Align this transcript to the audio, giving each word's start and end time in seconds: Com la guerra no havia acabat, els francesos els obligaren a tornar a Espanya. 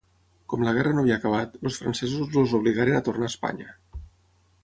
Com 0.53 0.61
la 0.67 0.71
guerra 0.77 0.93
no 0.99 1.03
havia 1.03 1.17
acabat, 1.21 1.59
els 1.69 1.77
francesos 1.83 2.35
els 2.43 2.57
obligaren 2.61 2.99
a 3.01 3.05
tornar 3.09 3.27
a 3.27 3.33
Espanya. 3.35 3.71